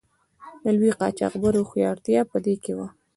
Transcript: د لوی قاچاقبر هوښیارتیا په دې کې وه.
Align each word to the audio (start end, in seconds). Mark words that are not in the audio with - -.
د 0.63 0.65
لوی 0.77 0.91
قاچاقبر 0.99 1.53
هوښیارتیا 1.57 2.21
په 2.31 2.37
دې 2.45 2.55
کې 2.63 2.73
وه. 2.77 2.87